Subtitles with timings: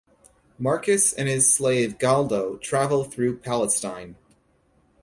[0.57, 4.15] Marcus and his slave Galdo travel through Palestine.